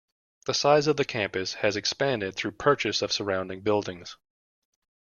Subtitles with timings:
[0.47, 4.17] The size of the campus has expanded through purchase of surrounding buildings.